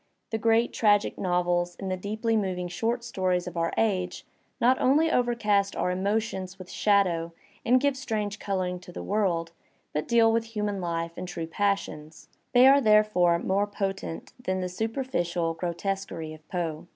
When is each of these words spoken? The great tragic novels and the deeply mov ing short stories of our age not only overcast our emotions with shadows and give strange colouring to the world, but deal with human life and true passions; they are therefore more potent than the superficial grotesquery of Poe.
The 0.31 0.39
great 0.39 0.73
tragic 0.73 1.19
novels 1.19 1.77
and 1.79 1.91
the 1.91 1.95
deeply 1.95 2.35
mov 2.35 2.57
ing 2.57 2.69
short 2.69 3.03
stories 3.03 3.45
of 3.45 3.55
our 3.55 3.71
age 3.77 4.25
not 4.59 4.81
only 4.81 5.11
overcast 5.11 5.75
our 5.75 5.91
emotions 5.91 6.57
with 6.57 6.71
shadows 6.71 7.29
and 7.63 7.79
give 7.79 7.95
strange 7.95 8.39
colouring 8.39 8.79
to 8.79 8.91
the 8.91 9.03
world, 9.03 9.51
but 9.93 10.07
deal 10.07 10.31
with 10.33 10.55
human 10.55 10.81
life 10.81 11.11
and 11.19 11.27
true 11.27 11.45
passions; 11.45 12.29
they 12.51 12.65
are 12.65 12.81
therefore 12.81 13.37
more 13.37 13.67
potent 13.67 14.33
than 14.43 14.59
the 14.59 14.69
superficial 14.69 15.53
grotesquery 15.53 16.33
of 16.33 16.47
Poe. 16.49 16.87